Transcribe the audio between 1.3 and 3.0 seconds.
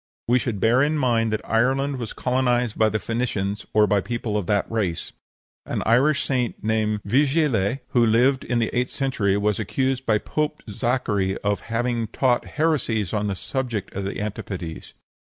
that Ireland was colonized by the